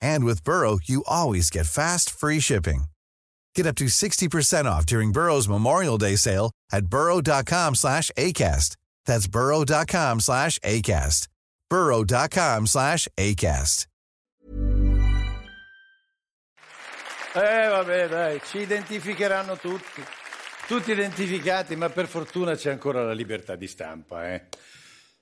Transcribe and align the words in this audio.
And 0.00 0.24
with 0.24 0.44
Burrow, 0.44 0.78
you 0.82 1.04
always 1.06 1.50
get 1.50 1.66
fast, 1.66 2.10
free 2.10 2.40
shipping. 2.40 2.84
Get 3.54 3.66
up 3.66 3.76
to 3.76 3.86
60% 3.86 4.66
off 4.66 4.84
during 4.84 5.12
Burrow's 5.12 5.48
Memorial 5.48 5.96
Day 5.96 6.16
sale 6.16 6.50
at 6.70 6.86
burrow.com 6.86 7.74
slash 7.74 8.10
ACAST. 8.16 8.76
That's 9.06 9.26
burrow.com 9.26 10.20
slash 10.20 10.58
ACAST. 10.58 11.28
burrow.com 11.70 12.66
slash 12.66 13.08
ACAST. 13.18 13.86
Eh 17.34 17.68
vabbè 17.68 18.08
dai, 18.08 18.40
ci 18.46 18.60
identificheranno 18.60 19.58
tutti. 19.58 20.02
Tutti 20.66 20.90
identificati, 20.90 21.76
ma 21.76 21.90
per 21.90 22.08
fortuna 22.08 22.54
c'è 22.54 22.70
ancora 22.70 23.04
la 23.04 23.12
libertà 23.12 23.56
di 23.56 23.66
stampa, 23.66 24.32
eh. 24.32 24.48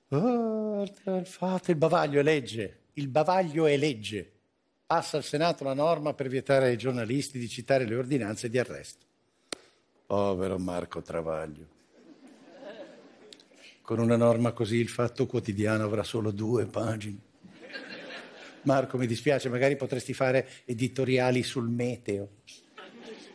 Oh, 0.09 0.85
fatto, 1.25 1.71
il 1.71 1.77
bavaglio 1.77 2.21
è 2.21 2.23
legge. 2.23 2.85
Il 2.93 3.09
bavaglio 3.09 3.65
è 3.65 3.75
legge 3.75 4.34
passa 4.95 5.17
al 5.17 5.25
Senato 5.25 5.65
la 5.65 5.73
norma 5.73 6.13
per 6.13 6.29
vietare 6.29 6.67
ai 6.67 6.77
giornalisti 6.77 7.37
di 7.37 7.49
citare 7.49 7.83
le 7.83 7.95
ordinanze 7.95 8.49
di 8.49 8.57
arresto. 8.57 9.05
Povero 10.05 10.57
Marco 10.57 11.01
Travaglio. 11.01 11.67
Con 13.81 13.99
una 13.99 14.15
norma 14.15 14.53
così 14.53 14.77
il 14.77 14.87
fatto 14.87 15.25
quotidiano 15.25 15.83
avrà 15.83 16.01
solo 16.03 16.31
due 16.31 16.65
pagine. 16.65 17.17
Marco, 18.61 18.97
mi 18.97 19.05
dispiace, 19.05 19.49
magari 19.49 19.75
potresti 19.75 20.13
fare 20.13 20.47
editoriali 20.63 21.43
sul 21.43 21.67
meteo. 21.67 22.29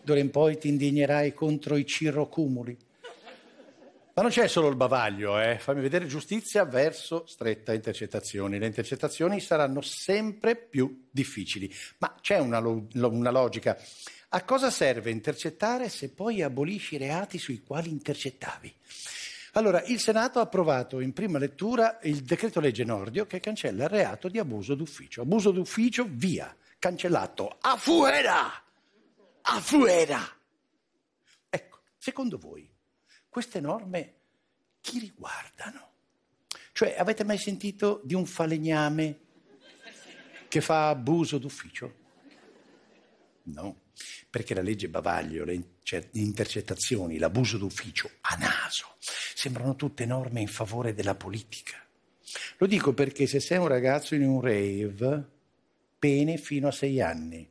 D'ora 0.03 0.19
in 0.19 0.31
poi 0.31 0.57
ti 0.57 0.69
indignerai 0.69 1.35
contro 1.35 1.77
i 1.77 1.85
cirrocumuli. 1.85 2.75
Ma 4.13 4.23
non 4.23 4.31
c'è 4.33 4.49
solo 4.49 4.69
il 4.69 4.77
bavaglio, 4.77 5.41
eh? 5.41 5.59
fammi 5.59 5.81
vedere 5.81 6.07
giustizia 6.07 6.65
verso 6.65 7.25
stretta 7.27 7.73
intercettazioni. 7.73 8.59
Le 8.59 8.67
intercettazioni 8.67 9.41
saranno 9.41 9.81
sempre 9.83 10.57
più 10.57 11.07
difficili, 11.11 11.73
ma 11.99 12.17
c'è 12.21 12.39
una, 12.39 12.59
lo- 12.59 12.89
una 12.93 13.31
logica. 13.31 13.79
A 14.31 14.45
cosa 14.45 14.71
serve 14.71 15.11
intercettare 15.11 15.89
se 15.89 16.11
poi 16.11 16.43
abolisci 16.43 16.97
i 16.97 16.99
reati 16.99 17.39
sui 17.39 17.63
quali 17.63 17.91
intercettavi? 17.91 18.75
Allora, 19.53 19.83
il 19.85 19.99
Senato 20.01 20.39
ha 20.39 20.43
approvato 20.43 21.01
in 21.01 21.13
prima 21.13 21.39
lettura 21.39 21.99
il 22.03 22.23
decreto 22.23 22.61
legge 22.61 22.85
Nordio 22.85 23.27
che 23.27 23.41
cancella 23.41 23.85
il 23.85 23.91
reato 23.91 24.29
di 24.29 24.39
abuso 24.39 24.75
d'ufficio. 24.75 25.23
Abuso 25.23 25.51
d'ufficio, 25.51 26.07
via, 26.09 26.55
cancellato. 26.79 27.57
A 27.61 27.77
fuera! 27.77 28.63
A 29.43 29.61
fuera! 29.61 30.21
Ecco, 31.49 31.79
secondo 31.97 32.39
voi 32.39 32.69
queste 33.31 33.61
norme 33.61 34.15
chi 34.81 34.99
riguardano? 34.99 35.89
Cioè, 36.73 36.97
avete 36.99 37.25
mai 37.25 37.39
sentito 37.39 38.01
di 38.05 38.15
un 38.15 38.27
falegname 38.27 39.19
che 40.49 40.61
fa 40.61 40.89
abuso 40.89 41.39
d'ufficio? 41.39 41.99
No, 43.45 43.83
perché 44.29 44.53
la 44.53 44.63
legge 44.63 44.89
Bavaglio, 44.89 45.45
le 45.45 45.63
intercettazioni, 46.13 47.19
l'abuso 47.19 47.57
d'ufficio 47.57 48.11
a 48.23 48.37
naso, 48.37 48.97
sembrano 48.99 49.77
tutte 49.77 50.05
norme 50.07 50.41
in 50.41 50.49
favore 50.49 50.93
della 50.93 51.15
politica. 51.15 51.77
Lo 52.59 52.67
dico 52.67 52.93
perché 52.93 53.27
se 53.27 53.41
sei 53.41 53.59
un 53.59 53.69
ragazzo 53.69 54.15
in 54.15 54.27
un 54.27 54.41
rave, 54.41 55.29
pene 55.99 56.37
fino 56.37 56.69
a 56.69 56.73
sei 56.73 57.01
anni. 57.01 57.49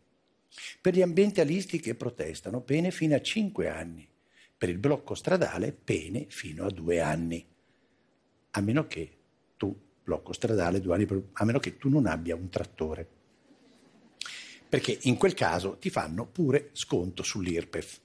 Per 0.81 0.94
gli 0.94 1.01
ambientalisti 1.01 1.79
che 1.79 1.96
protestano, 1.96 2.61
pene 2.61 2.91
fino 2.91 3.16
a 3.16 3.22
cinque 3.22 3.69
anni 3.69 4.07
per 4.59 4.68
il 4.68 4.78
blocco 4.78 5.16
stradale 5.16 5.72
pene 5.72 6.25
fino 6.28 6.66
a 6.66 6.70
due 6.70 7.00
anni, 7.00 7.47
a 8.52 8.59
meno 8.59 8.88
che 8.88 9.18
tu, 9.56 9.74
blocco 10.03 10.34
stradale, 10.34 10.81
due 10.81 10.96
anni, 10.96 11.08
a 11.31 11.46
meno 11.46 11.59
che 11.59 11.78
tu 11.78 11.88
non 11.88 12.06
abbia 12.06 12.36
un 12.36 12.50
trattore. 12.50 13.08
Perché 14.68 15.00
in 15.03 15.16
quel 15.16 15.34
caso 15.34 15.78
ti 15.78 15.90
fanno 15.90 16.25
pure 16.25 16.72
sconto 16.74 17.24
sull'IRPEF. 17.24 18.02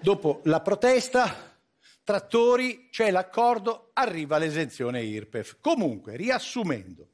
Dopo 0.00 0.40
la 0.46 0.60
protesta, 0.60 1.56
trattori, 2.02 2.88
c'è 2.90 3.12
l'accordo, 3.12 3.90
arriva 3.92 4.38
l'esenzione 4.38 5.04
IRPEF. 5.04 5.58
Comunque, 5.60 6.16
riassumendo, 6.16 7.10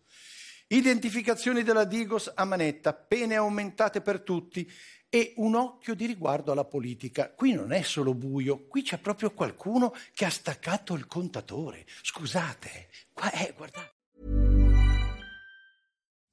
identificazioni 0.68 1.62
della 1.62 1.84
Digos 1.84 2.32
a 2.34 2.46
manetta, 2.46 2.94
pene 2.94 3.36
aumentate 3.36 4.00
per 4.00 4.20
tutti, 4.20 4.66
e 5.14 5.34
un 5.36 5.54
occhio 5.54 5.94
di 5.94 6.06
riguardo 6.06 6.52
alla 6.52 6.64
politica. 6.64 7.30
Qui 7.30 7.52
non 7.52 7.70
è 7.70 7.82
solo 7.82 8.14
buio, 8.14 8.64
qui 8.66 8.80
c'è 8.80 8.96
proprio 8.96 9.32
qualcuno 9.32 9.94
che 10.14 10.24
ha 10.24 10.30
staccato 10.30 10.94
il 10.94 11.06
contatore. 11.06 11.84
Scusate, 12.00 12.88
qua 13.12 13.30
è, 13.30 13.52
guardate. 13.54 13.90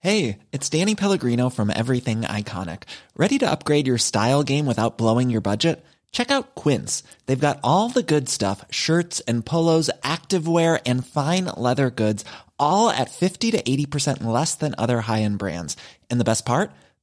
Hey, 0.01 0.37
it's 0.51 0.69
Danny 0.69 0.95
Pellegrino 0.95 1.49
from 1.49 1.69
Everything 1.69 2.21
Iconic. 2.21 2.83
Ready 3.17 3.37
to 3.39 3.51
upgrade 3.51 3.85
your 3.85 3.97
style 3.97 4.43
game 4.43 4.65
without 4.65 4.97
blowing 4.97 5.29
your 5.29 5.41
budget? 5.41 5.83
Check 6.13 6.31
out 6.31 6.55
Quince. 6.55 7.03
They've 7.25 7.37
got 7.37 7.59
all 7.65 7.89
the 7.89 8.01
good 8.01 8.29
stuff, 8.29 8.63
shirts 8.71 9.19
and 9.27 9.45
polos, 9.45 9.89
activewear 10.01 10.79
and 10.85 11.05
fine 11.05 11.51
leather 11.57 11.89
goods, 11.89 12.23
all 12.57 12.89
at 12.89 13.11
50 13.11 13.51
to 13.51 13.61
80% 13.61 14.23
less 14.23 14.55
than 14.55 14.73
other 14.77 15.01
high-end 15.01 15.37
brands. 15.37 15.75
And 16.09 16.17
the 16.17 16.23
best 16.23 16.45
part? 16.45 16.71